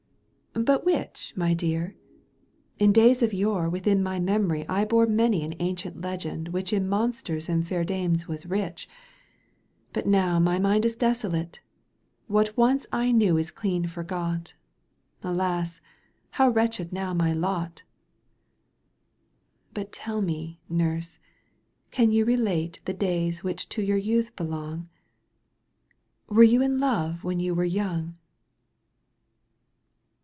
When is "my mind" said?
10.39-10.85